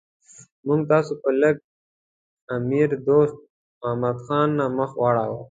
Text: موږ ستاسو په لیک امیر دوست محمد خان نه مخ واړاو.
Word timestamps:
موږ 0.65 0.79
ستاسو 0.87 1.13
په 1.21 1.29
لیک 1.41 1.57
امیر 2.55 2.89
دوست 3.07 3.37
محمد 3.81 4.17
خان 4.25 4.49
نه 4.59 4.65
مخ 4.77 4.91
واړاو. 5.01 5.35